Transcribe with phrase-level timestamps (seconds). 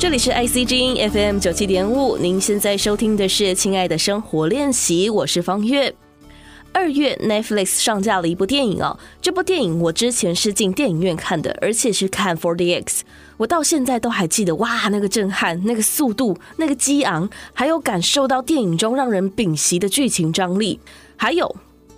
[0.00, 5.94] 这里是 IC 之音 FM 九七点五，您现在收听的是《亲爱的生活练习》，我是方月。
[6.72, 13.00] 二月 Netflix 上架了一部电影哦，这部电影我之前是进电影院看的，而且是看 4DX，
[13.36, 20.80] 我到现在都还记得，哇，那个震撼，那个速度，那个激昂，还有感受到电影中让人屏息的剧情张力，
[21.16, 21.54] 还有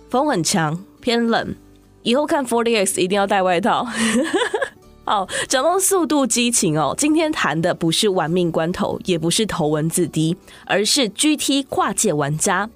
[0.09, 1.55] 风很强，偏冷，
[2.01, 3.87] 以后看 4DX 一定要带外套。
[5.05, 12.69] 哦，讲到速度激情哦，今天谈的不是玩命关头，也不是头文字 D，而是 GT 跨界玩家。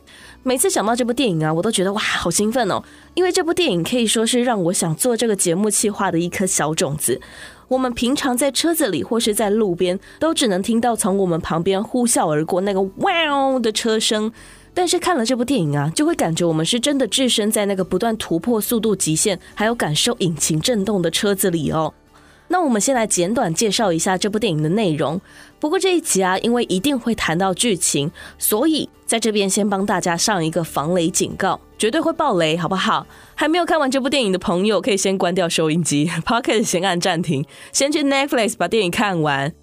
[0.44, 2.84] 每次想到这部电影啊，我都觉得哇，好兴奋哦！
[3.14, 7.22] 因为这部电影可以说是让我想做这个节目企划的一颗小种子。
[7.70, 14.32] 我们平常在车子里或是在路边，都只能听到从我们旁边呼啸而过那个哇哦的车声，
[14.74, 21.94] 但是看了这部电影啊，就会感觉我们是真的置身在那个不断突破速度极限，还有感受引擎震动的车子里哦。
[22.50, 25.20] 那我们先来简短介绍一下这部电影的内容。
[25.60, 33.06] 不过这一集啊，因为一定会谈到剧情，所以在这边先帮大家上一个防雷警告，绝对会爆雷，好不好？
[33.36, 39.54] 还没有看完这部电影的朋友，可以先关掉收音机， Podcast 先按暂停，先去 Netflix 把电影看完。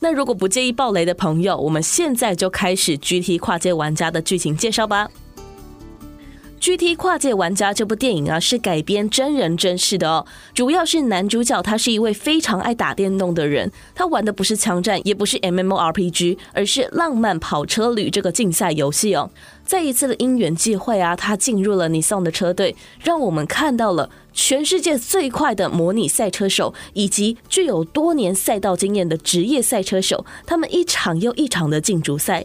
[0.00, 5.10] 那如果不介意爆雷的朋友，我们现在就开始 GT 跨界玩家的剧情介绍吧。
[6.60, 10.26] GT 跨界玩家这部电影啊，是改编真人真事的哦。
[10.52, 19.30] 主要是男主角他是一位非常爱打电动的人，他玩的不是枪战，也不是 MMORPG，而是浪漫跑车旅这个竞赛游戏哦。
[19.64, 32.44] 在一次的因缘际会啊，他进入了你送的车队，让我们看到了全世界最快的模拟赛车手，以及具有多年赛道经验的职业赛车手，他们一场又一场的竞逐赛。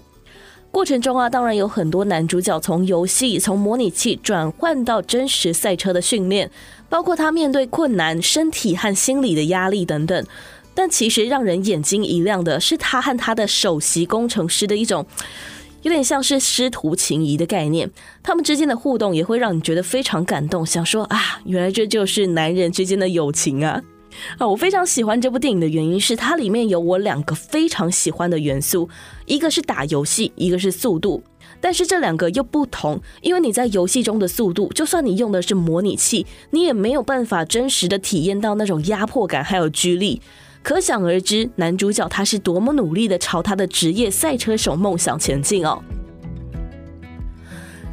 [0.75, 6.51] 过程中啊，当然有很多男主角从游戏、从模拟器转换到真实赛车的训练，
[6.89, 10.25] 包括他面对困难、身体和心理的压力等等。
[10.73, 15.05] 但其实让人眼睛一亮的是，他和他的首席工程师的一种
[15.83, 17.89] 有点像是师徒情谊的概念，
[18.21, 23.81] 他们之间的互动也会让你觉得非常感动，想说啊，原来这就是男人之间的友情啊。
[24.37, 28.89] 啊，我非常喜欢这部电影的原因是它里面有我两个非常喜欢的元素，
[29.25, 31.23] 一个是打游戏，一个是速度。
[31.61, 40.21] 但是这两个又不同，因为你在游戏中的速度，就算你用的是模拟器，你也没有办法真实的体验到那种压迫感还有驱力。
[40.61, 45.81] 可想而知，男主角他是多么努力的朝他的职业赛车手梦想前进哦。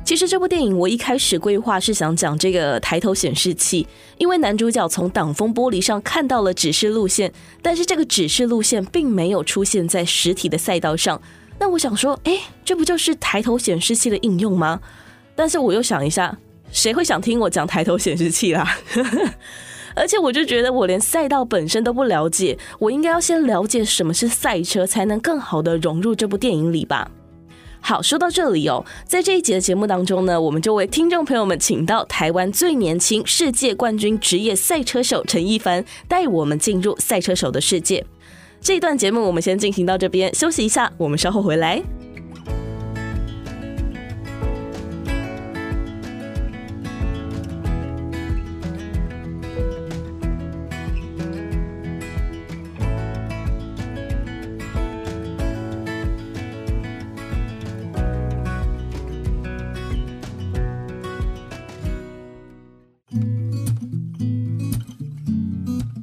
[0.05, 3.87] 其实这部电影我一开始规划是想讲这个抬头显示器，
[4.19, 7.33] 因为男主角从挡风玻璃上看到了指示路线，
[7.63, 11.21] 但是这个指示路线并没有出现在实体的赛道上。
[11.59, 14.81] 那我想说，哎，这不就是抬头显示器的应用吗？
[15.35, 16.37] 但是我又想一下，
[16.73, 18.77] 谁会想听我讲抬头显示器啦？
[19.95, 27.11] 而且我就觉得我连赛道本身都不了解，我应该要先了解什么是赛车，才能更好的融入这部电影里吧。
[27.85, 38.05] 好，说到这里哦，在这一节的节目当中呢，我们就为听众朋友们请到台湾最年轻世界冠军职业赛车手陈一凡，带我们进入赛车手的世界。
[38.61, 41.83] 这一段节目我们先进行到这边，休息一下，我们稍后回来。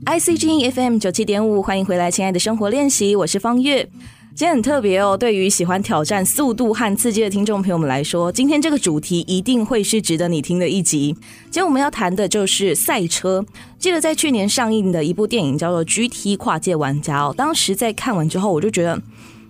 [0.10, 3.88] ICG FM 九七点五，欢迎回来，亲爱的生活练习，我是方月。
[4.34, 11.16] 今天很特别哦，对于喜欢挑战速度和刺激的听众朋友们来说，今天这个主题一定会是值得你听的一集。
[11.44, 13.46] 今天我们要谈的就是赛车。
[13.78, 19.00] 记得在去年上映的一部电影叫做《GT 跨界玩家》哦，当时在看完之后，我就觉得。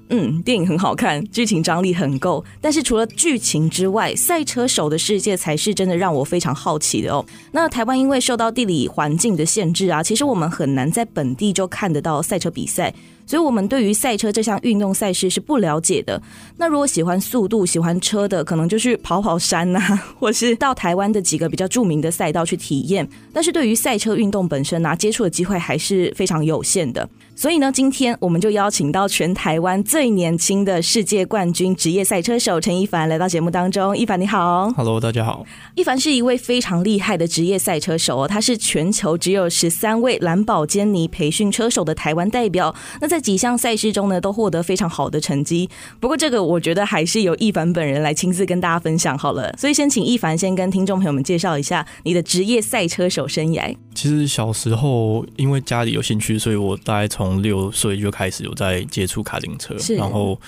[0.10, 7.24] 嗯，电影很好看，剧情张力很够，但是除了剧情之外，赛车手的世界才是真的让我非常好奇的哦。
[7.52, 12.94] 那台湾因为受到地理环境的限制啊，其实我们很难在本地就看得到赛车比赛。
[13.28, 16.20] 所以，我们对于赛车这项运动赛事是不了解的。
[16.58, 19.80] 那如果喜欢速度、喜欢车的，可能就去跑跑山呐，
[20.20, 23.08] 或是到台湾的几个比较著名的赛道去体验。
[23.32, 27.08] 但是对于赛车运动本身啊，接触的机会还是非常有限的。
[27.40, 33.98] 所以呢，今天我们就邀请到全台湾最年轻的世界冠军职业赛车手陈一凡来到节目当中。
[33.98, 35.46] 一凡你好，Hello，大家好。
[35.74, 42.76] 一凡是一位非常厉害的职业赛车手哦，他是全球只有十三位蓝宝坚尼培训车手的台湾代表。
[43.00, 45.70] 那在几项赛事中呢，都获得非常好的成绩。
[46.02, 49.50] 不过这个我觉得还是由一凡本人来亲自跟大家分享好了。
[49.58, 53.74] 所以先请一凡先跟听众朋友们介绍一下你的职业赛车手生涯。
[53.96, 60.40] 其实小时候因为家里有兴趣，所以我大概从六岁就开始有在接触卡丁车，然后。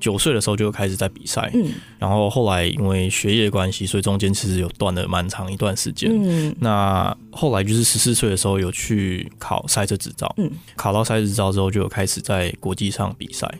[0.00, 6.08] 九岁的时候就开始在比赛，嗯，然后后来因为学业关系，所以中间其实有断了蛮长一段时间。
[6.14, 13.52] 嗯，那后来就是十四岁的时候有去考赛车执照，嗯，考到赛车执照之后就有开始在国际上比赛。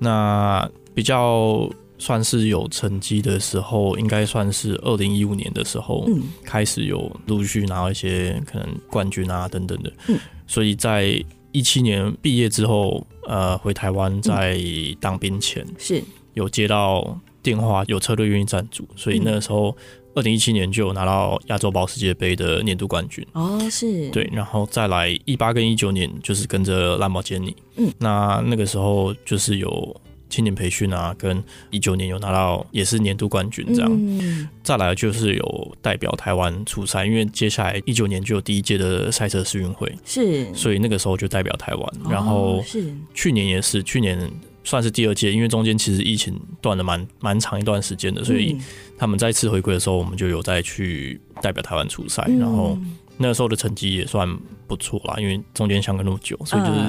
[0.00, 11.24] 那比较算是有成绩的时候，应该算是二零一五年的时候，嗯，开始有陆续拿到一些可能冠军啊等等的，嗯，所以在。
[11.54, 14.60] 一七年毕业之后，呃，回台湾在
[15.00, 16.02] 当兵前是。
[16.34, 19.74] 有接到电话，有车队愿意赞助，所以那个时候
[20.14, 23.24] 二零一七年就有拿到亚洲保时捷杯的年度冠军。
[23.34, 24.10] 哦，是。
[24.10, 29.96] 对，然后再来一八跟一九年就是跟着兰博基尼，嗯，那那个时候就是有。
[30.34, 31.40] 青年培训啊，跟
[31.70, 41.92] 一九年有拿到也是年度冠军这样，嗯、再来就是有代表台湾出赛，因为接下来一九年就有第一届的赛车世运会，是，所以那个时候就代表台湾。
[42.10, 42.92] 然后是。
[43.14, 44.18] 去年也是，去年
[44.64, 48.56] 算是第二届，因为中间其实疫情断了蛮蛮长一段时间的，所以
[48.98, 52.76] 他们再次回归的时候，我们就有再去代表台湾出赛，然后
[53.18, 54.28] 那时候的成绩也算
[54.66, 56.80] 不错啦，因为中间相隔那么久，所以就是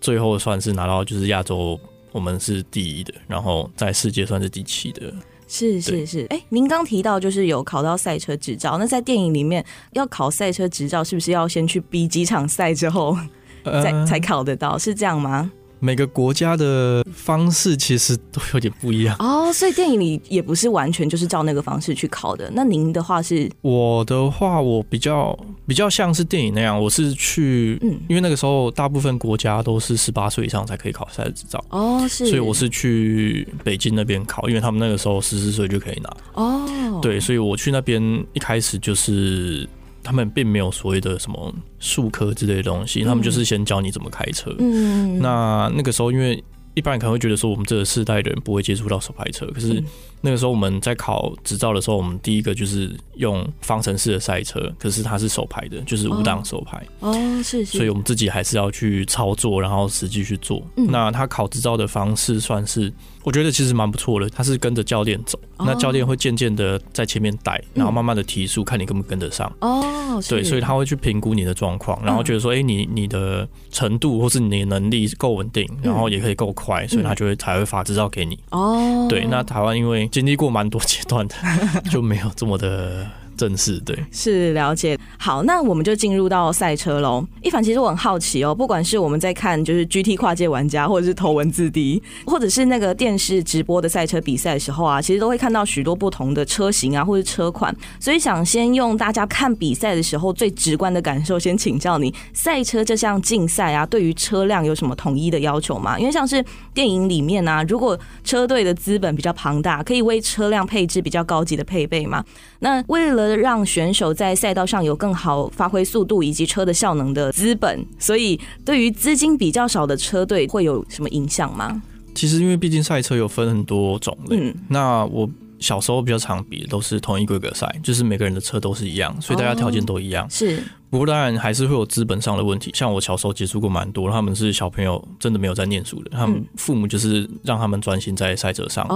[0.00, 1.80] 最后算是拿到就是亚洲。
[2.14, 5.12] 我们是第一的，然后在世界算是第七的。
[5.48, 9.64] 是是是，哎，您刚提到就是有考到赛车执照，那在电影里面
[9.94, 13.18] 要考赛车执照，是不是要先去比几场赛之后，
[13.64, 14.78] 再、呃、才考得到？
[14.78, 15.50] 是这样吗？
[15.84, 22.50] 每个国家的方式其实都有点不一样哦，所以电影里也不是完全就是照那个方式去考的。
[22.54, 23.50] 那您的话是？
[23.60, 38.02] 我的话，我比较比较像是电影那样，我是去，嗯，因为那个时候大部分国家都是十八岁以上才可以考赛车执照哦，是，所以我是去北京那边考，因为他们那个时候十四岁就可以拿哦，对，所以我去那边
[38.32, 39.68] 一开始就是。
[40.04, 44.54] 他们并没有所谓的什么术科之类的东西，他们就是先教你怎么开车。
[44.60, 46.42] 嗯，那那个时候，因为
[46.74, 49.82] 一般人可能会觉得说，我们这个世代的人不会接触到手排车，可是。
[50.26, 57.12] 那个时候我们在考执照的时候，我们第一个就是用方程式的赛车，可是它是手排的，就是五档手排哦，
[57.42, 60.66] 是，是，所以我们自己还是要去操作，然后实际去做。
[60.78, 62.90] 嗯、那他考执照的方式算是，
[63.24, 64.30] 我觉得其实蛮不错的。
[64.30, 70.22] 他是跟着教练走，哦、那教练会渐渐的在前面带，然后慢慢的提速，看你跟不跟得上哦。
[70.28, 79.06] 对，所以他会去评估你的状况，然后觉得说，哎、欸，你你的程度或是你的能力够稳定，然后也可以够快，所以他就会才会发执照给你哦。
[79.08, 81.34] 对，那台湾因为经历过蛮多阶段的，
[81.90, 83.04] 就没有这么的。
[83.36, 84.98] 正式对，是了解。
[85.18, 87.26] 好，那我们就进入到赛车喽。
[87.42, 97.74] 一凡，其实我很好奇哦，不管是我们在看就是 GT 跨界玩家，或者是头文字 D，或者是那个电视直播的赛车比赛的时候啊，其实都会看到许多不同的车型啊，或者车款。
[97.98, 105.98] 所以想先用大家看比赛的时候最直观的感受，先请教你，赛车这项竞赛啊，对于车辆有什么统一的要求吗？
[105.98, 112.24] 因为像是电影里面啊，如果车队的资本比较庞大，可以为车辆配置比较高级的配备嘛。
[112.60, 121.82] 那为了让选手在赛道上有更好发挥速度以及车的效能的资本，所以对于资金比较少的车队会有什么影响吗？
[122.14, 125.28] 其实因为毕竟赛车有分很多种类，嗯，那我。
[125.64, 130.28] 小时候比较常比的都是同一规格赛，就是每个人的车都是一样，所以大家条件都一样。
[130.28, 132.70] 是，不过当然还是会有资本上的问题。
[132.74, 138.86] 像我小时候接触过蛮多，他们是小朋友，真的没有在念书的，他们父母就是让他们专心在赛车上，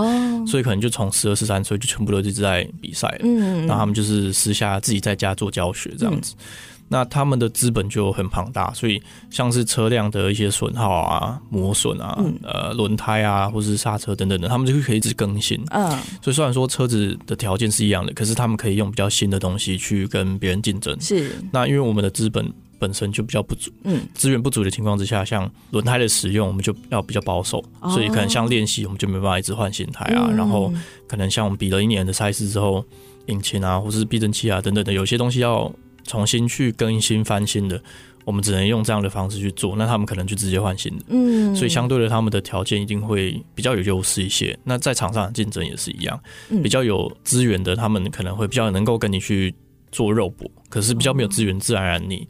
[0.47, 3.09] 所以可能就从十二十三岁就全部都一直在比赛。
[3.23, 6.35] 嗯，然后他们就是私下自己在家做教学这样子。
[6.91, 15.63] 那他们的资本就很庞大，所以像是车辆的一些损耗啊、磨损啊、嗯、呃轮胎啊，或是刹车等等的，他们就可以一直更新。
[15.71, 15.91] 嗯，
[16.23, 20.99] 所以虽然说车子的条件是一样的，可是他们可以用比较新的东西去跟别人竞争。
[20.99, 21.31] 是。
[21.53, 30.29] 那因为我们的资本本身就比较不足，嗯，资源不足的情况之下，像轮胎的使用，我们就要比较保守，哦、所以可能像练习，我们就没办法一直换新胎啊。
[30.31, 30.73] 嗯、然后
[31.07, 32.83] 可能像我们比了一年的赛事之后，
[33.27, 35.71] 引擎啊，或是避震器啊等等的，有些东西要。
[36.09, 37.81] 重新去更新翻新的，
[38.25, 39.77] 我们只能用这样的方式去做。
[39.77, 44.59] 那他们可能就直接换新的，嗯，所以相对的，他们的条件一定会比较有优势一些。
[44.65, 46.21] 那在场上的竞争也是一样，
[46.63, 49.55] 比较有资源的，他们可能会比较能够跟你去
[49.93, 50.51] 做肉搏。
[50.69, 52.27] 可是比较没有资源，自然而然你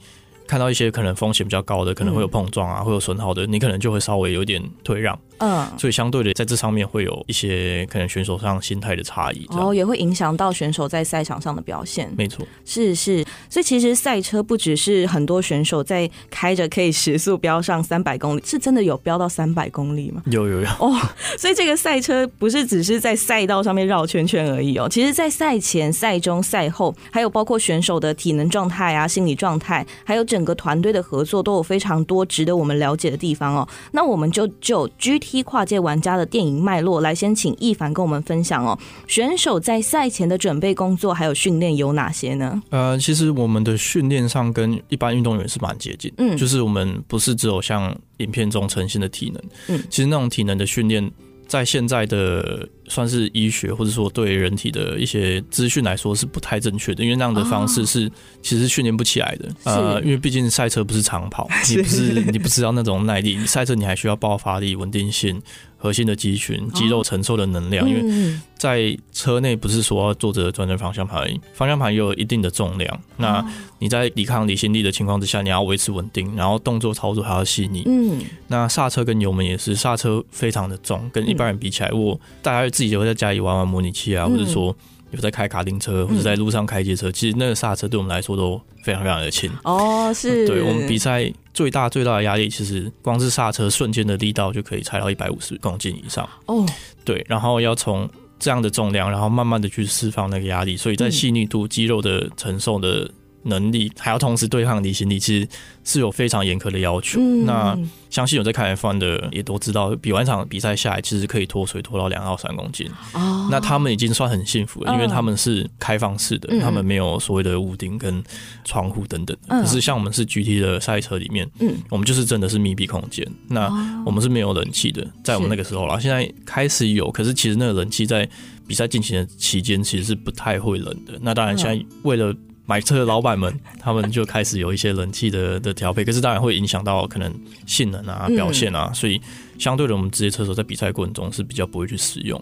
[0.46, 5.18] 看到一些可能风险比较高的，可能会有碰撞啊，会有损耗的，你可能就会稍微有点退让。
[5.38, 12.12] 嗯，所以相对的在这上面会有一些可能选手上心态的差异，哦，也会影响到选手在赛场上的表现。
[12.16, 20.22] 没错，是是，所以其实赛车不只是很多选手在开着可以时速飙上三百公里，是真的有飙到三百公里吗？
[20.26, 20.94] 有有有哦，
[21.36, 33.68] 所以这个赛车不是只是在赛道上面绕圈圈而已哦，其实在赛前、赛中、赛后，还有包括选手的体能状态啊、心理状态，还有整个团队的合作，都有非常多值得我们了解的地方哦。
[33.92, 38.78] 那我们就就 GT 跨界玩家的电影脉络来，先请易凡跟我们分享哦。
[39.06, 42.62] 选手在赛前的准备工作还有训练有哪些呢？
[42.70, 51.10] 呃，其实我们的训练上跟一般运动员是蛮接近，嗯，就是我们不是只有像影片中呈现的体能，嗯，其实那种体能的训练。
[51.46, 58.10] 在现在的算是医学或者说对人体的一些资讯来说是不太正确的，因为那样的方式是
[58.42, 59.48] 其实训练不起来的。
[59.64, 65.40] 呃，因为毕竟赛车不是长跑，你不是你不知道那种耐力，赛车你还需要爆发力、稳定性。
[65.80, 73.00] 核心的肌群、肌肉承受的能量，因为在车内不是说坐着转转方向盘，方向盘也有一定的重量。
[73.16, 73.46] 那
[73.78, 77.84] 你在抵抗离心力的情况之下，你要维持稳定，然后动作操作还要细腻。
[77.86, 84.72] 嗯，那刹车跟油门也是，刹车非常的重，跟一般人比起来，我大家自己也会在家里玩玩模拟器啊，或者说。
[85.10, 89.50] 有在开卡丁车或者在路上开街车，其实那个刹车对我们来说都非常非常的轻。
[89.64, 90.46] 哦，是。
[90.46, 96.28] 对我们比赛最大最大的压力，其实光是刹车瞬间的力道就可以踩到一百五十公斤以上。
[96.44, 96.66] 哦，
[97.06, 98.06] 对，然后要从
[98.38, 103.10] 这样的重量，然后慢慢的去释放那个压力，所以在细腻度、肌肉的承受的。
[103.44, 105.48] 能力还要同时对抗离心力，其实
[105.84, 107.18] 是有非常严苛的要求。
[107.20, 107.78] 嗯、那
[108.10, 112.88] 相信有在看 F1 的也都知道，比完场比赛下来，其实可以脱水脱到两到三公斤。
[113.12, 118.22] 哦，那他们已经算很幸福了，因为他们是开放式的，嗯、他们没有所谓的屋顶跟
[118.64, 119.36] 窗户等等。
[119.48, 123.26] 可是像我们是 GT 的赛车里面，嗯，我们就是真的是密闭空间。
[123.48, 123.68] 那
[124.04, 128.28] 我们是没有冷气的，在我们那个时候啦，现在开始有，可是其实那个冷气在
[128.66, 131.18] 比赛进行的期间其实是不太会冷的。
[131.20, 132.34] 那当然现在为了
[132.68, 137.32] 买车的老板们，他们就开始有一些冷气的的调配，可是当然会影响到可能
[137.66, 139.18] 性能啊、表现啊，所以
[139.58, 142.38] 相对的，我们职业车手在比赛过程中是比较不会去使用，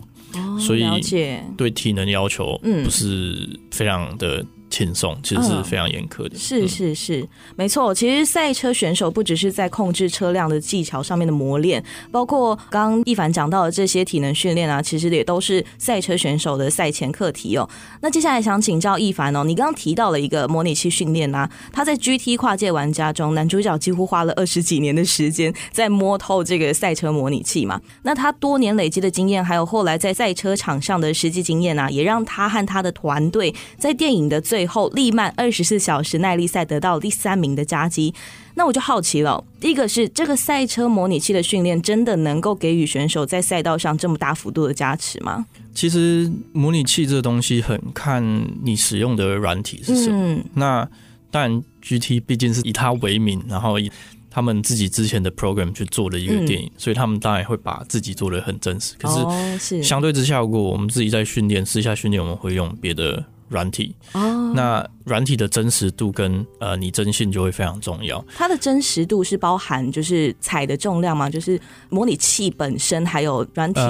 [0.58, 0.84] 所以
[1.56, 4.44] 对体能要求不是非常的。
[4.76, 7.94] 轻松其实是非常严苛的，是是是，没错。
[7.94, 17.66] 其实赛车选手不只是在控制车辆的技巧上面的磨练，包括刚刚一凡讲到的这些体能训练啊，其实也都是赛车选手的赛前课题哦。
[18.02, 27.80] 那接下来想请教一凡哦，你刚刚提到了一个模拟器训练啊，他在 GT 跨界玩家中，男主角几乎花了二十几年的时间在摸透这个赛车模拟器嘛。
[28.02, 38.12] 那他多年累积的经验，还有后来在赛车场上的实际经验啊，也让他和他的团队在电影的最后力曼二十四小时耐力赛得到第三名的佳绩，
[38.54, 39.42] 那我就好奇了。
[39.60, 45.46] 第一个是这个赛车模拟器的训练，真的能够给予选手在赛道上这么大幅度的加持吗？
[45.74, 48.22] 其实模拟器这个东西很看
[48.62, 50.16] 你使用的软体是什么。
[50.16, 50.88] 嗯、那
[51.30, 53.90] 但，GT 毕竟是以它为名，然后以
[54.30, 58.94] 他们自己之前的 program 去做的一个电影，嗯、所以他们当然会把自己做的很真实。
[58.98, 63.22] 可是相对之下，如果我们自己在训练、私下训练，我们会用别的。
[63.48, 68.24] 软体哦，那软体的真实度跟呃你真性就会非常重要。
[68.34, 71.28] 它的真实度是包含就是彩的重量吗？
[71.30, 73.80] 就是模拟器本身还有软体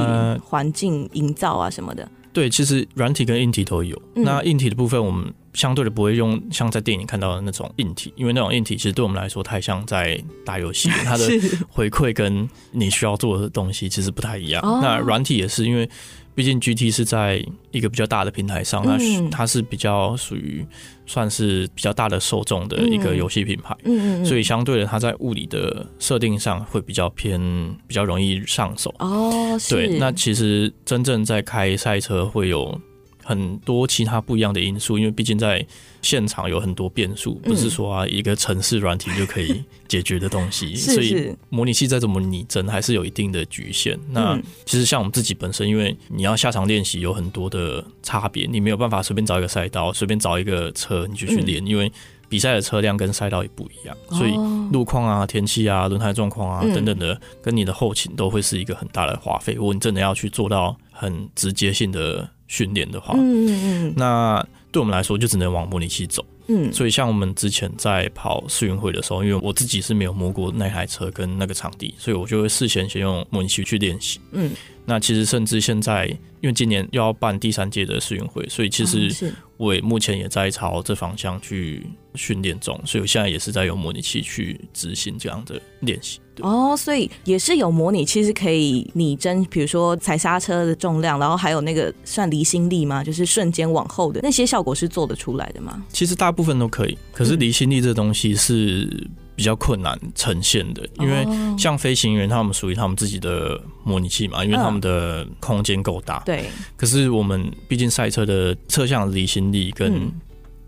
[0.45, 2.03] 环境营造啊什么的？
[2.03, 4.01] 呃、对，其实软体跟硬体都有。
[4.15, 11.25] 嗯、那硬体的部分，我们相对的不会用像在电影看到的那种硬体，因为那种硬体其实对我们来说太像在打游戏， 它的
[11.69, 14.63] 回馈跟你需要做的东西其实不太一样。
[14.63, 15.89] 哦、那软体也是因为。
[16.37, 18.99] 毕竟 GT 是在一个比较大的平台上，它
[19.39, 20.65] 它是比较属于
[21.07, 27.41] 算是比较大的受众的一个游戏品牌，嗯，所以相对的，它在物理的设定上会比较偏，
[27.87, 28.95] 比较容易上手。
[28.99, 32.79] 哦，对，那其实真正在开赛车会有。
[33.27, 35.67] 很多其他不一样的因素，因为毕竟在
[36.01, 43.99] 现场有很多变数，不是说啊一个城市软体就可以解决的东西， 所以模拟器再怎么拟真，还是有一定的局限。
[44.11, 51.91] 那其实像我们自己本身，因为你要下场练习，有很多的差别，你没有办法随便找一个赛道，随便找一个车你就去练，因为
[52.29, 54.35] 比赛的车辆跟赛道也不一样，所以
[54.73, 59.53] 路况啊、天气啊、轮胎状况啊等等的，跟你的后勤都会是一个很大的花费。
[59.53, 62.29] 如果你真的要去做到很直接性的。
[62.49, 74.53] 训练的话，嗯嗯，那对我们来说就只能往模拟器走，嗯，所以像我们之前在跑试运会的时候，因为我自己是没有摸过那台车跟那个场地，所以我就会事先先用模拟器去练习，嗯，
[74.85, 76.07] 那其实甚至现在，
[76.41, 81.85] 因为今年又要办第三届的试运会，所以其实我也目前也在朝这方向去
[82.15, 86.21] 训练中，所以我现在也是在用模拟器去执行这样的练习。
[86.43, 93.03] 哦，所以也是有模拟其实可以拟真，比如说踩刹车的重量，然后还有那个算离心力吗？
[93.03, 95.83] 就是瞬间往后的那些效果是做得出来的吗？
[95.89, 101.27] 其实大部分都可以，可是离心力这东西是比较困难呈现的，因为
[101.59, 106.23] 像飞行员他们属于他们自己的模拟器嘛，因为他们的空间够大。
[106.25, 106.45] 对。
[106.77, 110.11] 可是我们毕竟赛车的侧向离心力跟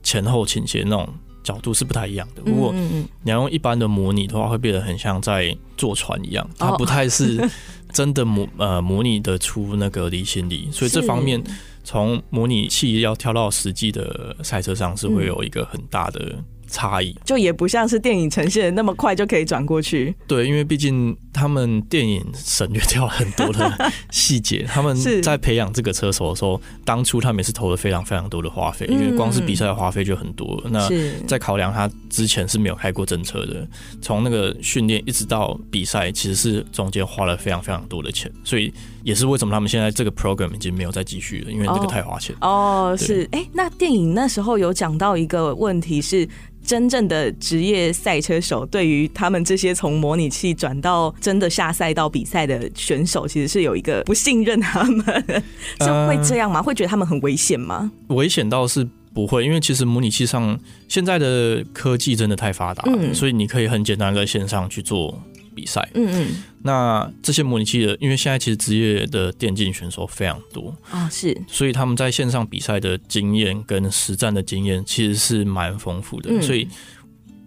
[0.02, 1.08] 前后倾斜那种。
[1.48, 2.42] 角度是不太一样的。
[2.44, 2.74] 如果
[3.22, 7.48] 你要用一般的模拟的话，会变得很像在坐船一样，它不太是
[7.94, 11.42] 真的模呃模拟的出那个离心力，所以这方面
[11.84, 16.36] 从模拟器要跳到实际的赛车上是会有一个很大的。
[16.68, 20.14] 差异就也不像是电影呈现的那么快就可以转过去。
[20.26, 24.64] 对，因为毕竟他们电影省略掉了很多的细节。
[24.68, 30.62] 他们在培养这个车手的时候，当初他们也是投了非常非常多的花费，因为光是比赛的花费就很多。
[30.70, 30.88] 那
[31.26, 33.66] 在考量他之前是没有开过真车的，
[34.02, 38.30] 从那个训练一直到比赛，其实是中间花了非常非常多的钱。
[38.44, 38.72] 所以
[39.02, 42.34] 也是为什么他们现在这个 program 已经没有再继续了，因为这个太花钱。
[42.40, 43.28] 哦，是。
[43.32, 46.28] 哎，那电影那时候有讲到一个问题是。
[46.60, 55.04] 真正的职业赛车手对于他们这些从模拟器转到真的下赛道比赛的选手，其实是有一个不信任他们，
[55.80, 56.60] 就会这样吗？
[56.60, 57.90] 会觉得他们很危险吗？
[58.08, 65.18] 危险倒是不会，因为其实模拟器上现在的科技真的太发达，嗯，所以你可以很简单在线上去做。
[65.58, 66.26] 比赛，嗯嗯，
[66.62, 70.72] 那这些模拟器的，因为现在其实职业的电竞选手非常多。
[70.88, 76.68] 啊，是，所以他们在线上比赛的经验跟实战的经验其实是蛮丰富的，所以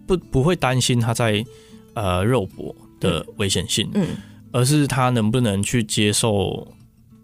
[0.06, 1.42] 不不会担心他在
[1.94, 4.08] 呃肉搏的危险性，嗯，
[4.52, 6.68] 而是他能不能去接受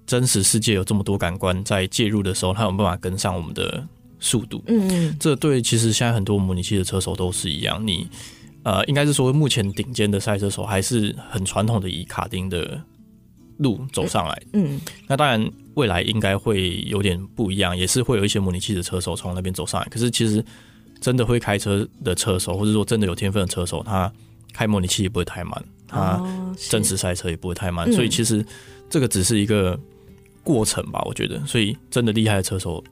[0.07, 3.87] 真实世界有这么多感官在介入的时候，他有办法跟上我们的
[4.19, 8.09] 速度，嗯嗯，这对其实现在很多模拟器的车手都是一样，你。
[8.65, 12.79] 呃，应该是说，目前顶尖的赛车手还是很传统的以卡丁的
[13.59, 14.43] 路走上来。
[14.53, 19.87] 嗯，那当然未来应该会有点不一样，也是会有一些模拟器的车手从那边走上来。
[19.89, 20.45] 可是其实
[21.01, 24.13] 真的会开车的车手，或者说真的有天分的车手，他
[24.53, 26.21] 开模拟器也不会太慢，他
[26.69, 27.91] 真实赛车也不会太慢。
[27.93, 28.45] 所以其实
[28.91, 29.79] 这个只是一个
[30.43, 31.41] 过程吧，我觉得。
[31.47, 32.83] 所以真的厉害的车手。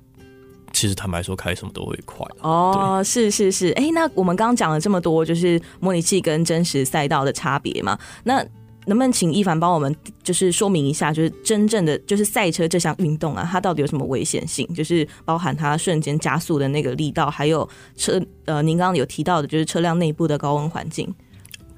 [0.76, 3.00] 其实坦白说，开什么都会快哦。
[3.02, 7.98] 是是是，哎，那我们刚刚讲了这么多，就是模拟器跟真实赛道的差别嘛？
[8.24, 8.44] 那
[8.84, 14.68] 能不能请一凡帮我们就是说明一下，就是真正的就是赛车这项运动啊，它到底有什么危险性？
[14.74, 21.10] 就是包含它瞬间加速的那个力道，还有车呃，您刚刚有提到的，就是车辆内部的高温环境。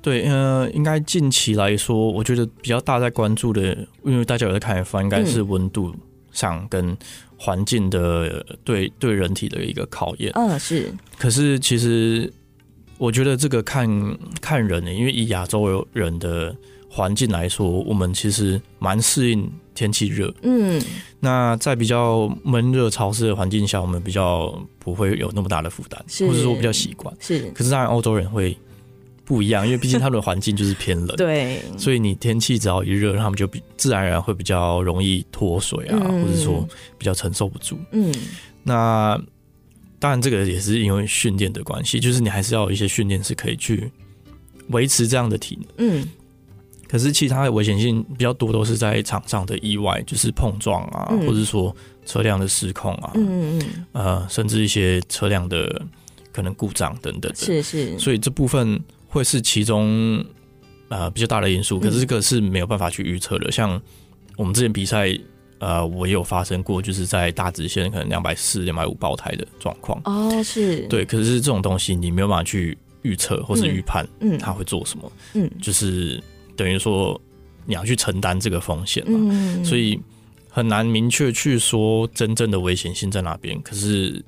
[0.02, 5.94] 对，呃，应该近期来说，我觉得比较大在关注的，因为大家有在看 F1，应该是温度
[6.32, 6.98] 上跟。
[7.38, 10.92] 环境的对对人体的一个考验，嗯，是。
[11.16, 12.30] 可是其实
[12.98, 13.88] 我觉得这个看
[14.40, 16.54] 看人呢，因为以亚洲人的
[16.90, 20.82] 环境来说，我们其实蛮适应天气热，嗯。
[21.20, 27.14] 那在比较闷热潮湿的环境下，我们比较不会有那么大的负担，或者说比较习惯。
[27.20, 27.50] 是。
[27.54, 28.56] 可是当然，欧洲人会。
[29.28, 37.78] 不一样，因为毕竟他们的环境就是偏冷，对，所以你天气只要一热，他们就比自然而然会比较容易脱水啊，嗯、或者说比较承受不住。
[37.92, 38.10] 嗯，
[38.62, 39.20] 那
[39.98, 43.92] 当然这个也是因为训练的关系，就是你还是要有一些训练是可以去
[44.68, 45.68] 维持这样的体能。
[45.76, 46.08] 嗯，
[46.88, 55.82] 可是其他的危险性比较多，都是在场上的意外，就是碰撞啊，嗯、或者说车辆的失控啊，嗯嗯，呃，甚至一些车辆的
[56.32, 57.34] 可能故障等等的。
[57.34, 58.82] 是是，所以这部分。
[59.08, 60.22] 会是其中
[60.88, 63.48] 呃比较大的因素，可是这个是没有办法去预测的。
[63.48, 63.82] 嗯、像
[64.36, 65.18] 我们之前比赛，
[65.58, 70.00] 呃，我也有发生过，就是在大直线可能两百四、两百五爆胎的状况。
[70.04, 75.12] 哦，是对，可是这种东西你没有办法去预测或是预判，嗯，他会做什么？
[75.34, 76.22] 嗯，就是
[76.54, 77.20] 等于说
[77.64, 79.98] 你要去承担这个风险嘛，嗯、所以
[80.48, 83.60] 很难明确去说真正的危险性在哪边。
[83.62, 84.22] 可是。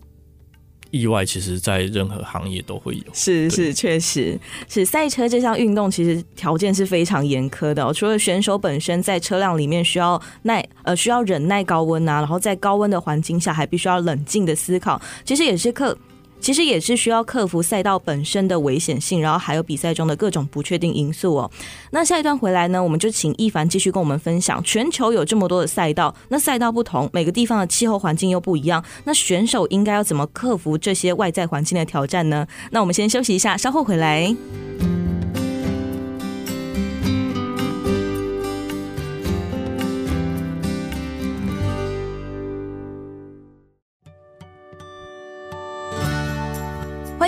[0.90, 3.02] 意外其实，在任何行业都会有。
[3.12, 7.92] 是是，确实是赛车这项运动，其实条件是非常严苛的哦。
[7.92, 15.96] 除了选手本身在车辆里面需要耐呃需要忍耐高温啊，然后在高温的环境下还必须要冷静的思考，其实也是克。
[16.40, 21.50] 其实也是需要克服赛道本身的危险性，然后还有比赛中的各种不确定因素哦。
[21.90, 24.62] 那下一段回来呢，我们就请一凡继续跟我们分享。
[24.64, 32.46] 全球有这么多的赛道，那赛道不同，每个地方的气候环境又不一样，那选手应该要怎么克服这些外在环境的挑战呢？
[32.70, 34.34] 那我们先休息一下，稍后回来。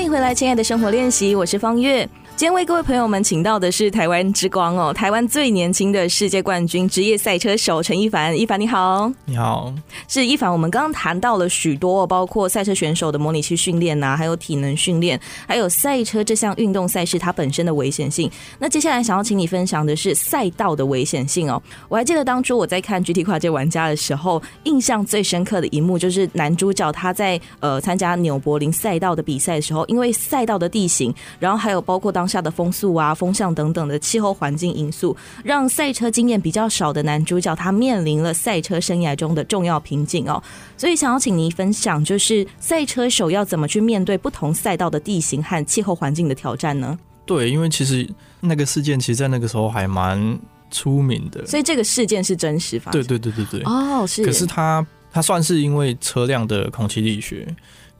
[0.02, 2.08] 欢迎回来，亲爱的生活练习，我是方月。
[2.34, 8.36] 今天为各位朋友们请到的是台湾之光哦，台湾最年轻的世界冠军职业赛车手陈一凡。
[8.36, 9.72] 一凡你好，你好，
[10.08, 10.50] 是一凡。
[10.50, 18.28] 我们刚刚谈到了许多，包括赛车选手的模拟器训练呐，还有体能训练，还有赛车这项运动赛事它本身的危险性。
[18.58, 21.62] 那接下来想要请你分享的是赛道的危险性哦。
[21.88, 40.42] 我还记得当初我在看 GT 跨界玩家的时候，印象最深刻的一幕就是男主角他在呃参加纽柏林赛道的比赛的时候，因为赛道的地形，然后还有包括当下的风速啊、风向等等的气候环境因素，让赛车经验比较少的男主角他面临了赛车生涯中的重要瓶颈哦。
[40.76, 46.98] 所以想要请您分享，就是赛车手要怎么去面对不同赛道的地形和气候环境的挑战呢？
[47.24, 48.08] 对，因为其实
[48.40, 50.38] 那个事件其实，在那个时候还蛮
[50.70, 53.00] 出名的，所以这个事件是真实发生。
[53.02, 53.62] 对对对对对。
[53.64, 54.24] 哦，是。
[54.24, 57.46] 可是他他算是因为车辆的空气力学。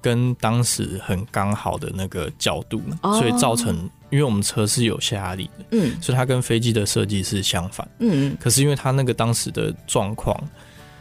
[0.02, 10.38] 跟当时很刚好的那个角度，所以造成，因为我们车是有下压力的，嗯，所以它跟飞机的设计是相反，嗯嗯，可是因为它那个当时的状况，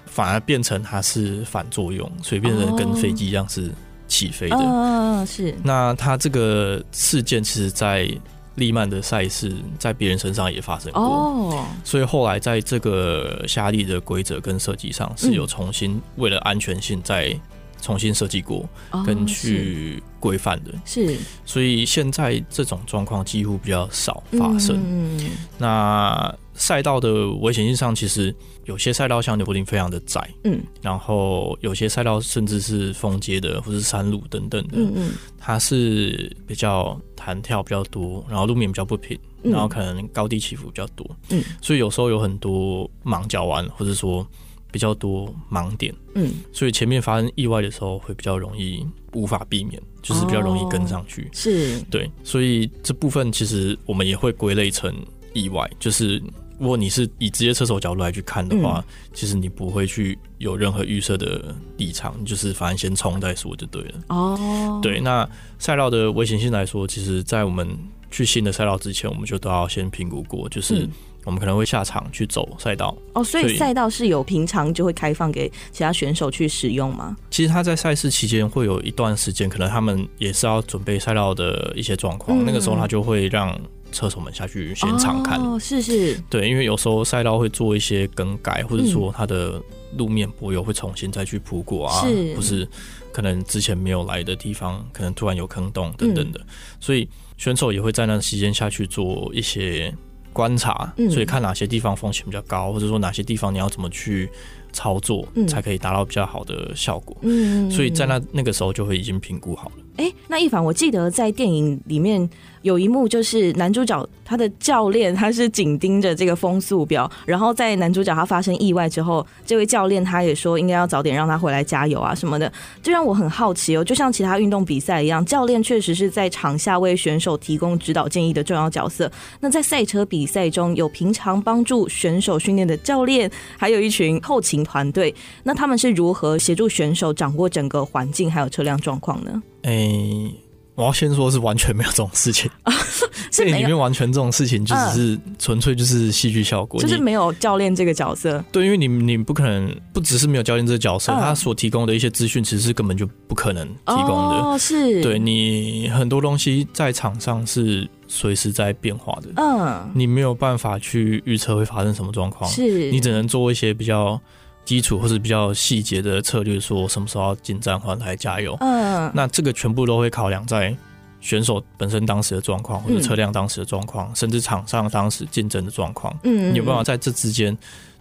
[0.06, 3.69] 反而变成它是反作用，所以变成跟飞机一样是
[4.08, 5.54] 起飞的，嗯，是。
[5.62, 8.10] 那它这个事件其实，在
[8.56, 17.38] 利曼的赛事，在别人身上也发生过，哦，所以后来在这个下压力的规则跟设计上是有重新为了安全性在。
[17.82, 18.63] 重新设计过，
[19.06, 24.80] 跟去规范的，是，所以现在这种状况几乎比较少发生。
[24.86, 28.34] 嗯，那赛道的危险性上，其实
[28.65, 44.26] 有些赛道像纽柏林非常的窄，嗯，然后有些赛道甚至是封街的，或是山路等等的，嗯嗯，它是比较弹跳比较多，然后路面比较不平，然后可能高低起伏比较多，嗯，所以有时候有很多盲角弯，或者说。
[44.71, 51.79] 比较多盲点，嗯，所以前面发生意外的时候会比较容易无法避免，就是比较容易跟上去，哦、是。
[51.91, 54.95] 对，所以这部分其实我们也会归类成
[55.34, 56.23] 意外，就是
[56.57, 63.93] 如果你是以职业车手角度来去看的话，嗯、其实你不会去有任何预设的立场，就是反正先冲再说就对了。
[64.07, 65.27] 哦，对，那
[65.60, 67.67] 赛道的危险性来说，其实在我们
[68.10, 70.84] 去新的赛道之前，我们就都要先评估过，就是。
[70.84, 70.89] 嗯
[71.23, 77.15] 我们可能会下场去走赛道哦，所以赛道是有平常就会开放给其他选手去使用吗？
[77.29, 83.55] 其实他在赛事期间会有一段时间，可能他们也是要准备赛道的一些状况，嗯、那个时候他就会让
[83.91, 85.39] 车手们下去现场看。
[85.39, 89.62] 哦，是是，对，因为有时候赛道会做一些更改，或者说它的
[89.97, 92.67] 路面柏油会重新再去铺过啊，是不是
[93.12, 96.47] 可能之前没有来的地方，可能突然有坑洞等等的，嗯、
[96.79, 97.07] 所以
[97.38, 99.93] 选手也会在那期间下去做一些。
[100.34, 104.30] 观察，所以看哪些地方风险比较高，或者说哪些地方你要怎么去
[104.72, 107.15] 操作，才可以达到比较好的效果。
[107.22, 109.76] 嗯，所以在那那个时候就会已经评估好了。
[109.97, 112.27] 哎、那一凡，我记得在电影里面
[112.63, 122.51] 有一幕，就是男主角他的教练他是紧盯着这个风速表，然后在男主角他发生意外之后，这位教练他也说应该要早点让他回来加油啊什么的，
[122.82, 123.84] 这让我很好奇哦。
[123.84, 129.12] 就像其他运动比赛一样，教练确实是在场下为选手提供指导建议的重要角色。
[129.39, 139.43] 那在赛车比赛中有平常帮助选手训练的教练，还有一群后勤团队，那他们是如何协助选手掌握整个环境还有车辆状况呢？
[139.63, 140.36] 诶、欸，
[140.76, 142.50] 我要先说是完全没有这种事情，
[143.30, 148.43] 这里面完全这种事情就只是纯粹就是戏剧效果，就是没有教练这个角色。
[148.52, 154.15] 对，因为你你不可能不只是没有教练这个角色，他所提供的一些资讯其实是根本就不可能提供的。
[154.15, 162.89] 哦，是，对你很多东西在场上是随时在变化的，嗯，你没有办法去预测会发生什么状况，是。
[162.91, 164.19] 你只能做一些比较。
[164.63, 170.76] 基础或是比较细节的策略，说什么时候要进站换胎加油，嗯，那这个全部都会考量在
[171.19, 177.58] 选手本身当时的状况，或者车辆当时的状况，嗯、甚至场上当时竞争的状况，嗯，你有办法在这之间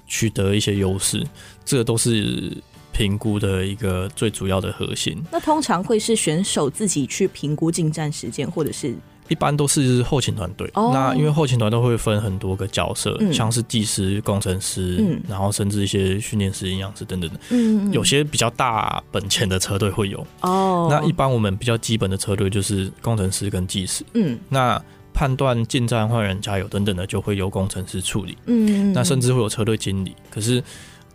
[0.06, 1.26] 取得一些优势，
[1.64, 2.56] 这个都是
[2.92, 5.22] 评估的一个最主要的核心。
[5.30, 8.94] 那通常会是选手自己去评估进站时间，或者是？
[9.30, 17.40] 一般都是后勤团队，oh, 那因为后勤团队会分很多个角色，嗯、像是技师、工程师，嗯、然后甚至一些训练师、营养师等等的。
[17.50, 20.26] 嗯，有些比较大本钱的车队会有。
[20.40, 24.04] 哦，那一般我们比较基本的车队就是工程师跟技师。
[24.14, 24.82] 嗯，那
[25.14, 28.36] 判断进站换人加油等等的，就会由工程师处理。
[28.46, 30.12] 嗯，那甚至会有车队经理。
[30.28, 30.60] 可是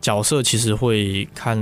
[0.02, 1.58] 角色其实会看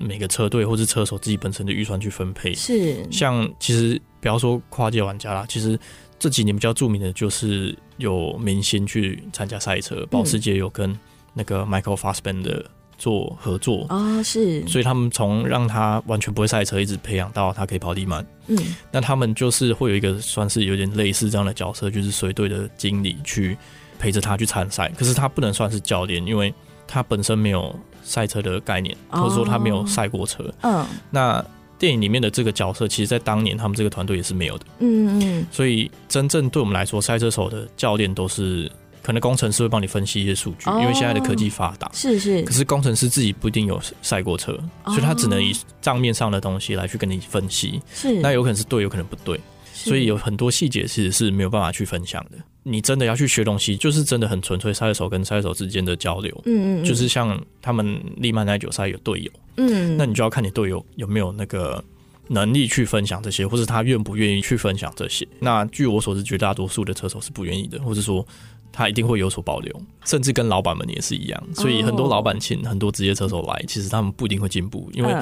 [0.00, 2.54] 每个车队或是车手自己本身的预算去分配。
[2.54, 4.00] 是，像其实。
[4.20, 5.78] 不要说跨界玩家啦，其实
[6.18, 10.92] 这几年比较著名的就是有明星去参加赛车，保时捷有跟
[11.34, 12.64] 那个 Michael Fassbender
[12.98, 18.26] 做合作哦，是，所以他们从让他完全不会赛车，一直培养到他可以跑地慢。
[18.48, 18.58] 嗯，
[18.90, 23.56] 那他们就是会有一个算是有点类似这样的角色，就是随队的经理去
[24.00, 24.92] 陪着他去参赛。
[24.98, 26.52] 可是他不能算是教练，因为
[26.88, 30.52] 他本身没有赛车的概念，或者说他没有赛过车。
[30.62, 31.44] 嗯，那
[31.78, 34.64] 电影里面的这个角色，其实在当年他们这个团队也是没有的。
[34.80, 38.68] 嗯嗯，所以真正对我们来说，赛车手的教练都是。
[39.00, 42.42] 可能工程师会帮你分析一些数据，因为现在的科技发达，是是。
[42.42, 44.52] 可是工程师自己不一定有赛过车，
[44.84, 47.80] 所以他只能以账面上的东西来去跟你分析。
[47.94, 49.40] 是，那有可能是对，有可能不对，
[49.72, 52.36] 所以有很多细节其实是没有办法去分享的。
[52.68, 56.32] 你真的要去学东西，就是真的很纯粹赛车手跟赛车手之间的交流。
[56.44, 61.82] 嗯嗯，就是像他们利曼耐久赛有队友，嗯，那你就要看你队友有没有那个
[62.28, 65.26] 能力去分享这些，或者他愿不愿意去分享这些。
[65.40, 68.26] 那据我所知，绝大多数的车手是不愿意的，或者说。
[68.70, 71.42] 他一定会有所保留，甚至跟老板们也是一样。
[71.54, 74.88] 所以很多老板请很多职业车手来，其实他们不一定会进步。
[74.92, 75.12] 因为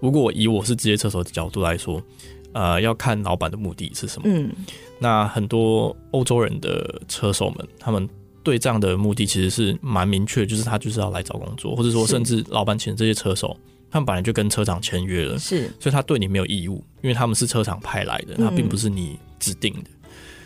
[0.00, 2.00] 如果以我是职业车手的角度来说，
[2.54, 4.26] 呃，要看老板的目的是什么。
[4.26, 4.50] 嗯，
[4.98, 8.08] 那很多欧洲人的车手们，他们
[8.42, 13.54] 对这样的目的其实是蛮明确，就是他就是要来找工作，或者说甚至老板请这些车手，
[13.90, 19.90] 他们本来就跟车厂签约了，是，所以他对你没有义务，因为他们是车厂派来的，他并不是你指定的。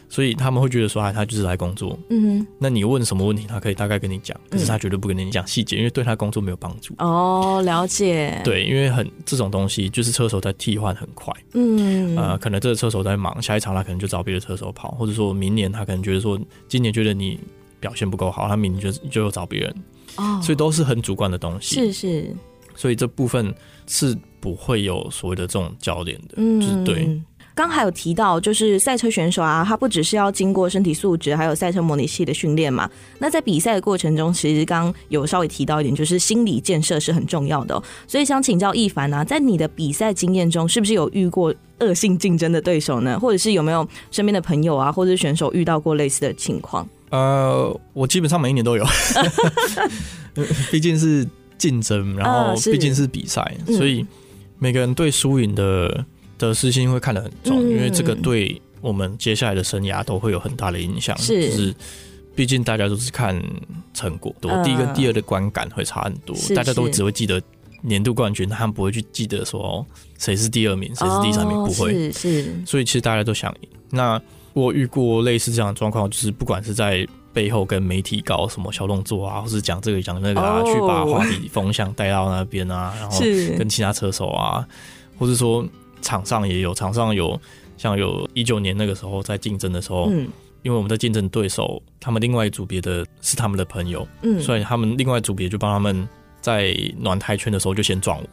[0.08, 1.98] 所以他们会觉得说，哎，他就是来工作。
[2.08, 6.94] 嗯哼，那你问什么问题，他可以大概跟你讲，可是他绝对不跟你讲细节，因为对他工作没有帮助。
[6.98, 8.40] 哦，了解。
[8.42, 11.32] 对，因为很这种东西，就是车手在替换很快。
[11.52, 17.38] 嗯，呃，可能这个车手在忙，下一场他可能就找别的车手跑，或者说明年他可能觉得说，今年觉得你
[17.78, 19.74] 表现不够好，他明年就就又找别人。
[20.16, 21.76] 哦，所以都是很主观的东西。
[21.76, 22.36] 是是。
[22.74, 23.52] 所以这部分
[23.88, 27.20] 是不会有所谓的这种教练的，嗯，就是对。
[27.58, 32.88] 刚还有提到，就是赛车选手啊，他不只是要经过身体素质，还有赛车模拟器的训练嘛。
[33.18, 37.82] 那在比赛的过程中，其实刚有稍微提到一点，就是心理建设是很重要的哦。
[38.06, 43.18] 所以想请教一凡啊，在你的比赛经验中，是不是有遇过恶性竞争的对手呢？
[43.18, 46.88] 或者是有没有身边的朋友啊，或者是选手遇到过类似的情况？
[47.10, 48.86] 呃，我基本上每一年都有，
[50.70, 51.26] 毕竟是
[51.58, 54.06] 竞争，然后毕竟是比赛，呃，所以
[54.60, 56.04] 每个人对输赢的。
[56.38, 61.18] 得失心会看得很重，因为这个对我们接下来的生涯都会有很大的影响。
[61.18, 61.74] 是，就是
[62.34, 63.42] 毕竟大家都是看
[63.92, 66.36] 成果，多第一跟第二的观感会差很多。
[66.54, 67.42] 大家都只会记得
[67.82, 69.84] 年度冠军，他们不会去记得说
[70.16, 72.12] 谁是第二名，谁是第三名，不会。
[72.12, 73.68] 是，所以其实大家都想赢。
[73.90, 74.20] 那
[74.52, 83.20] 我遇过类似这样的状况，就是不管是在背后跟媒体搞什么小动作啊，或是讲这个讲那个啊，去把话题风向带到那边啊，然后
[83.58, 84.64] 跟其他车手啊，
[85.18, 85.66] 或者说。
[86.02, 87.40] 场上也有，场上有
[87.76, 90.28] 像有一九年那个时候在竞争的时候，嗯，
[90.62, 96.08] 因为我们的竞争对手，他们另外一组别的是他们的朋友，嗯，所以他们另外一组别就帮他们
[96.40, 98.24] 在暖胎圈的时候就先撞我，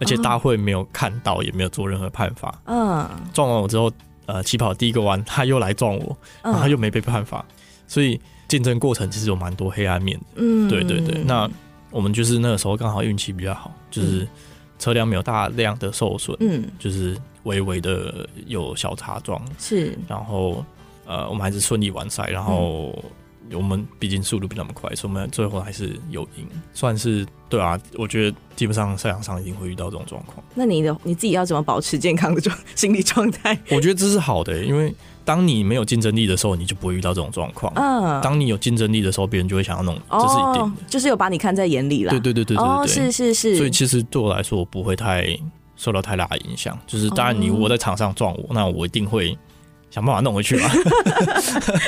[0.00, 3.90] 而且大会没有看到，也没有做任何判罚，嗯，撞完我之后，
[4.26, 7.44] 呃，起跑第一个弯 他又来撞我，然后他又没被判罚，
[7.86, 11.50] 所以竞争过程其实有蛮多黑暗面的，嗯，对对对，那
[11.90, 14.18] 我们就是那个时候刚好运气比较好，就是。
[14.20, 14.28] 嗯
[14.78, 20.64] 车辆没有大量的受损，嗯，就是微微的有小擦撞，是，然后
[21.06, 22.94] 呃，我们还是顺利完赛，然后
[23.52, 27.78] 我们毕竟速度比他们快，所以我们最后还是有赢，算是对啊。
[27.96, 30.44] 我觉得基本上赛场上一定会遇到这种状况。
[30.54, 33.58] 那你的你自己要怎么保持健康的状心理状态？
[33.70, 34.94] 我觉得这是好的，因为。
[35.26, 37.72] 当你没有竞争力的时候，你就不会遇到这种状况。
[37.76, 40.60] 嗯，当你有竞争力的时候，别人就会想要弄，这是一定的。
[40.60, 42.10] 哦，就是有把你看在眼里了。
[42.10, 43.56] 对对对对对对，哦，是是是。
[43.56, 45.24] 所以其实对我来说，我不会太
[45.76, 46.78] 受到太大的影响。
[46.86, 49.34] 就是当然，你如果在场上撞我，那我一定会
[49.94, 50.68] 想办法弄回去吧。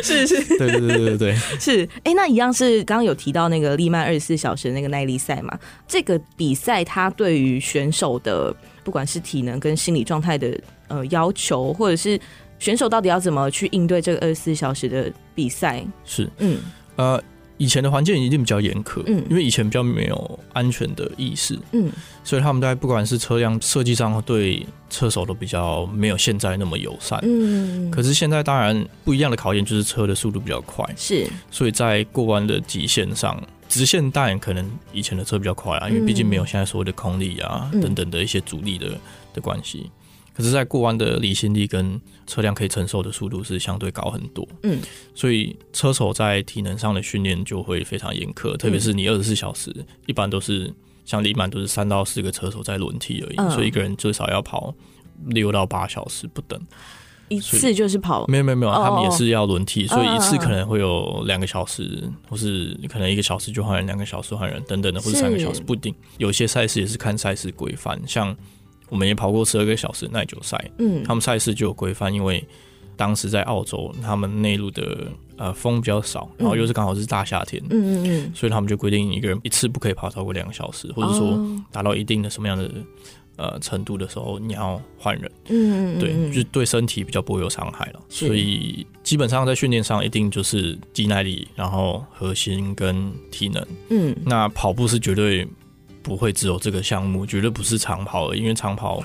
[0.01, 1.89] 是 是， 对对对对对对，是。
[2.05, 5.59] 哎，那一样是刚刚有提到那个利曼二十四小时的那个耐力赛嘛？
[5.89, 12.21] 这个比赛它对于选手的不管是体能跟心理状态的呃要求，或者是。
[12.59, 15.85] 选手到底要怎么去应对这个二十四小时的比赛？
[16.07, 16.57] 是，嗯，
[16.97, 17.23] 呃，
[17.59, 21.91] 以前的环境一定比较严苛，嗯，因为以前比较没有安全的意识，嗯，
[22.23, 38.99] 所以他们在不管是车辆设计上，对车手都比较没有现在那么友善，嗯，可是现在当然不一样的考验就是车的速度比较快，是，所以在过弯的极限上，直线当然可能以前的车比较快啊，因为毕竟没有现在所谓的空力啊等等的一些阻力的
[39.33, 39.91] 的关系。
[40.37, 44.79] 可是，在过弯的离心力跟车辆可以承受的速度是相对高很多，嗯，
[45.15, 50.71] 所以车手在体能上的训练就会非常严苛，特别是你二十四小时，一般都是
[51.07, 54.75] 像利曼都是三到四个车手在轮替而已，所以一个人最少要跑
[55.29, 56.61] 六到八小时不等，
[57.29, 58.27] 一次就是跑？
[58.27, 65.95] 没有没有没有，他们也是要轮替，所以一次可能会有两个小时，或是可能一个小时就换人，两个小时换人等等的，或者三个小时不一定。
[66.19, 68.37] 有些赛事也是看赛事规范，像
[68.89, 72.45] 我们也跑过十二个小时耐久赛，嗯，他们赛事就有规范，因为
[72.97, 81.39] 当时在澳洲，他们内陆的呃风比较少，然后又是刚好是大夏天，嗯嗯嗯，所以他们就规定一个人一次不可以跑超过两个小时，或者说
[81.71, 82.71] 达到一定的什么样的。
[83.39, 88.01] 呃，程度的时候你要换人，嗯，对，就是对身体比较不会有伤害了。
[88.09, 93.63] 所以基本上在训练上一定就是肌耐力，然后核心跟体能。
[93.91, 95.47] 嗯，那跑步是绝对
[96.07, 99.03] 不会只有这个项目，绝对不是长跑的，因为长跑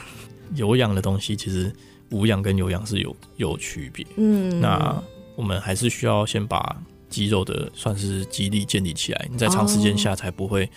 [0.53, 1.73] 有氧的东西其实
[2.11, 4.05] 无氧跟有氧是有有区别。
[4.17, 5.01] 嗯，那
[5.35, 6.75] 我们还是需要先把
[7.09, 10.69] 肌肉的算是肌力建立起来，你在长时间下才不会。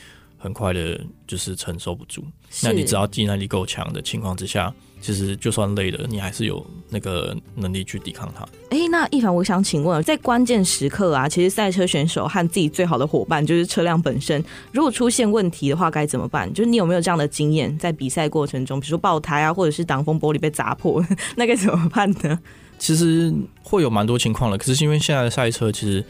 [0.45, 2.23] 很快的，就是承受不住。
[2.63, 8.45] 那你只要肌耐力够强的情况之下，其实就算累了，你还是有那个能力去抵抗它。
[8.69, 16.53] 哎、欸，那一凡，我想请问，在关键时刻啊，其实赛车选手和自己最好的伙伴就是车辆本身，如果出现问题的话，该怎么办？
[16.53, 21.03] 就是你有没有这样的经验，在比赛过程中，比如说爆胎啊，或者是挡风玻璃被砸破，
[21.37, 22.39] 那该怎么办呢？
[22.79, 26.05] 其实会有蛮多情况的，可是因为现在的赛车其实。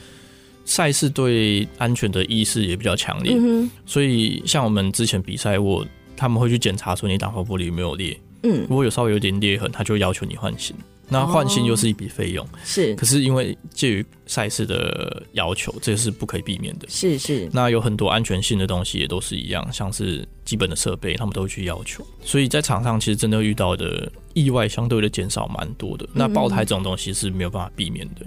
[0.64, 10.74] 赛事对安全的意识也比较强烈，嗯，所以像我们之前比赛，我他们会去检查说你挡风玻璃有没有裂，嗯，如果有稍微有点裂痕，他就要求你换新，
[11.08, 17.48] 那换新又是一笔费用，是，哦，可是因为介于赛事的要求，这是不可以避免的，是是。
[17.52, 28.24] 那有很多安全性的东西也都是一样，像是基本的设备，他们都会去要求，所以在场上其实真的遇到的意外相对的减少蛮多的，那爆胎这种东西是没有办法避免的。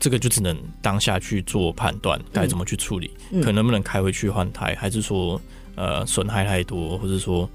[0.00, 5.40] 这个就只能当下去做判断，该怎么去处理，嗯、可能不能开回去换胎，还是说
[5.74, 7.48] 呃损害太多，或者说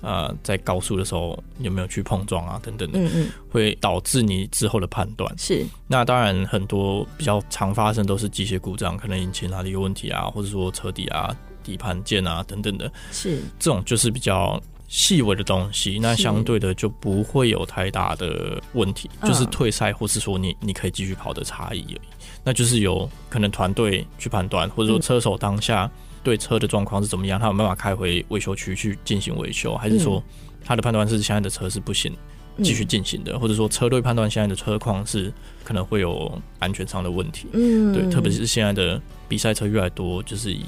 [0.00, 5.32] 呃在高速的时候有没有去碰撞啊等等的，嗯嗯，会导致你之后的判断。
[5.38, 14.60] 是，那当然很多比较常发生都是机械故障，可能引擎哪里有问题啊，或者说车底啊、底盘件啊等等的，是这种就是比较。
[14.92, 22.00] 细微的东西，那相对的就不会有太大的问题，是就是退赛或是说你你可以继续跑的差异而已。
[22.42, 25.88] 那就是由可能团队去判断，或者说车手当下
[26.24, 30.20] 对车的状况是怎么样，他有办法开回维修区去进行维修，还是说
[30.64, 32.12] 他的判断是现在的车是不行
[32.60, 37.46] 继续进行的，或者说车队判断现在的车况是可能会有安全上的问题。
[37.52, 40.64] 嗯，对，特别是现在的比赛车越来越多，就是以。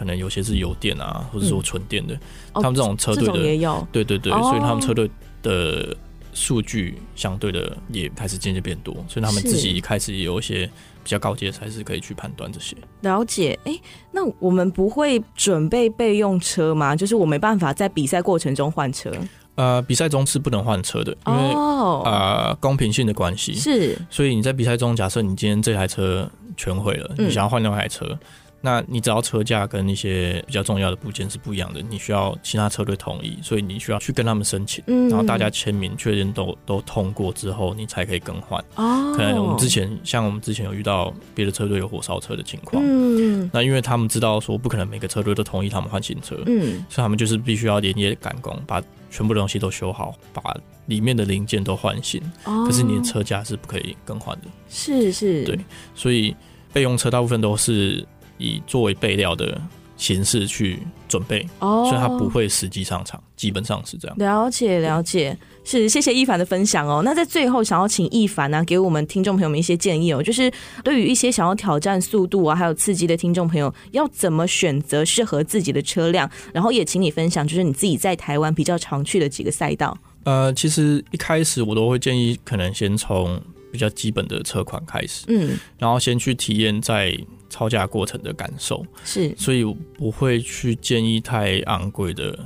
[0.00, 5.10] 可能有些是油电啊，或者说纯电的，嗯、他们这种车队的，也有对对对，哦、所以他们车队
[5.42, 5.94] 的
[6.32, 10.64] 数据相对的也开始渐渐变多，所以他们自己开始也有一些
[11.04, 12.74] 比较高阶的赛事可以去判断这些。
[13.02, 16.96] 了解，哎、欸，那我们不会准备备用车吗？
[16.96, 19.12] 就是我没办法在比赛过程中换车。
[19.56, 28.18] 呃，比赛中是不能换车的，因为、哦、呃公平性的关系是，所以你在比赛中，假设你今天这台车全毁了，嗯、你想要换另外一台车。
[28.62, 38.62] 那你只要车架跟一些比较重要的部件是不一样的，你需要其他车队同意，所以你需要去跟他们申请，嗯、然后大家签名确认都都通过之后，你才可以更换。
[38.74, 52.20] 哦，可能我们之前像我们之前有遇到别的车队有火烧车的情况，嗯，那因为他们知道说不可能每个车队都同意他们换新车，嗯，所以他们就是必须要连夜赶工，把全部的东西都修好，把里面的零件都换新。
[52.44, 54.48] 哦，可是你的车架是不可以更换的。
[54.68, 55.58] 是是，对，
[55.94, 56.36] 所以
[56.74, 58.06] 备用车大部分都是。
[58.40, 59.60] 以作为备料的
[59.96, 64.16] 形式去准备，哦，所以他不会实际上场，基本上是这样。
[64.18, 67.02] 了解了解，是谢谢一凡的分享哦。
[67.04, 70.50] 那在最后，想要请一凡呢、啊，给我们听众朋友们一些建议哦，就是
[70.82, 76.28] 对于一些想要挑战速度啊，还有刺激的听众朋友，要怎么选择适合自己的车辆？
[76.54, 79.96] 然后也请你分享，就是你自己在台湾比较常去的几个赛道。
[80.24, 83.38] 呃，其实一开始我都会建议，可能先从
[83.72, 87.16] 比较基本的车款开始，嗯，然后先去体验在。
[87.52, 92.38] 超价过程的感受是，所以我不会去建议太昂贵的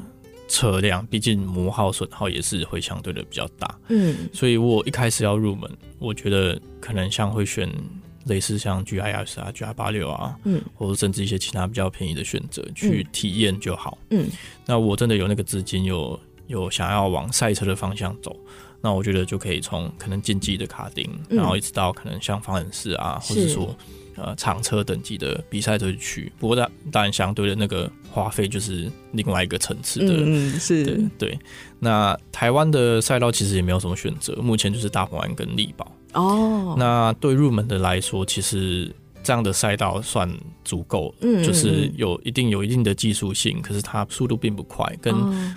[0.48, 3.78] 车辆，毕竟磨耗损耗也是会相对的比较大。
[3.88, 7.70] 嗯，所以我一开始要入门，我觉得可能像会选
[8.24, 13.98] 类似像 G I S 啊、G I 八六啊，嗯，或者甚至一些其他比较便宜的选择去体验就好。
[14.08, 14.26] 嗯，
[14.64, 18.34] 那我真的有那个资金，有有想要往赛车的方向走，
[18.84, 23.74] 那我觉得就可以从可能竞技的卡丁，然后一直到可能像方程式啊，或者说。
[24.16, 30.14] 呃，厂车等级的比赛都去，不过当当然相对的那个花费就是另外一个层次的。
[30.18, 31.38] 嗯，是对，对。
[31.80, 35.90] 那台湾的赛道其实也没有什么选择，目前就是大鹏湾跟力宝。
[36.12, 36.76] 哦。
[36.78, 38.88] 那对入门的来说，其实
[39.24, 40.30] 这样的赛道算
[40.64, 45.12] 足够，嗯，就是有一定有一定的技术性，可是它速度并不快，跟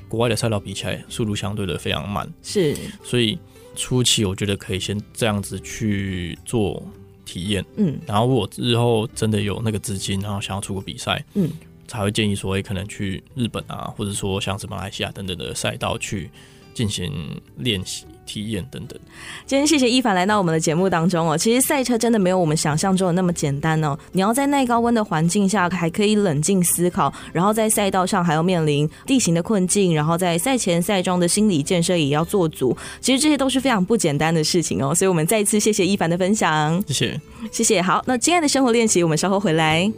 [0.07, 2.27] 国外的赛道比起来，速度相对的非常慢。
[2.41, 3.37] 是，所以。
[3.79, 6.81] 初期我觉得可以先这样子去做
[7.23, 11.47] 体验，嗯，然后我日后真的有那个资金，然后想要出国比赛，嗯，
[11.87, 16.27] 才会建议说，可能去日本啊，或者说像什么马来西亚等等的赛道去
[16.73, 18.07] 进行练习。
[18.27, 18.99] 体验等等。
[19.47, 21.35] 今天谢谢一凡来到我们的节目当中哦。
[21.35, 23.97] 其实赛车真的没有我们想象中的那么简单哦。
[24.11, 32.77] 你要在耐高温的环境下还可以冷静思考，然后在赛道上还要面临地形的困境，然后在赛前赛中的心理建设也要做足。
[32.99, 34.93] 其实这些都是非常不简单的事情哦。
[34.93, 37.21] 所以我们再一次谢谢一凡的分享，谢谢，
[37.51, 37.81] 谢谢。
[37.81, 39.89] 好，那今天的生活练习，我们稍后回来。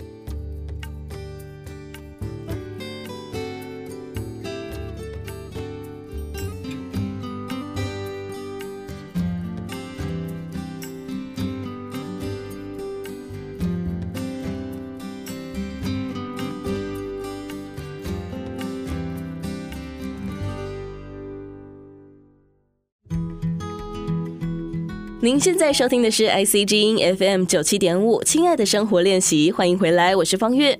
[25.21, 30.79] 您现在收听的是 IC 之音 FM 九七点五，亲爱的生活练习，欢迎回来，我是方月，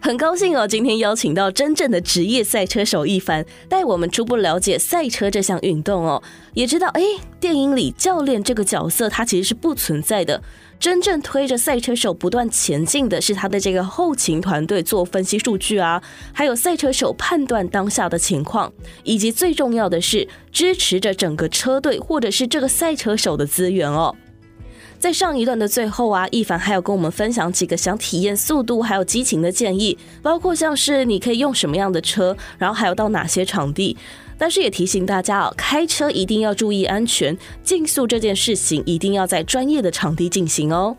[0.00, 6.22] 很高兴哦，今天邀请到真正的职业赛车手一凡，带我们初步了解赛车这项运动哦，
[6.54, 7.02] 也知道哎，
[7.38, 10.42] 电影里教练这个角色它其实是不存在的。
[10.78, 16.02] 真正推着赛车手不断前进的是他的这个后勤团队做分析数据啊，
[16.32, 18.72] 还有赛车手判断当下的情况，
[19.02, 24.14] 以及最重要的是支持着整个车队或者是这个赛车手的资源哦。
[24.98, 33.96] 在上一段的最后啊，一凡还有跟我们分享几个想体验速度还有激情的建议，包括像是你可以用什么样的车，然后还有到哪些场地。
[34.38, 40.96] 但是也提醒大家哦，开车一定要注意安全，竞速这件事情一定要在专业的场地进行哦。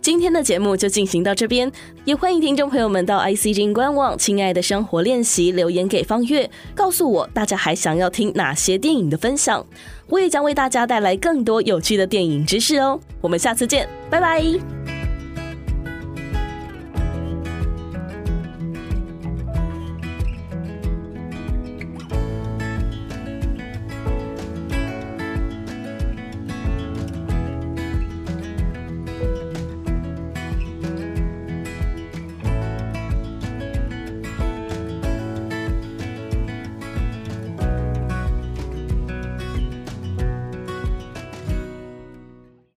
[0.00, 1.72] 今天的节目就进行到这边，
[2.04, 9.66] 也欢迎听众朋友们到 ICG 官网“亲爱的生活练习”留言给方月，告诉我大家还想要听哪些电影的分享，
[10.08, 13.00] 我也将为大家带来更多有趣的电影知识哦。
[13.22, 14.93] 我们下次见，拜拜。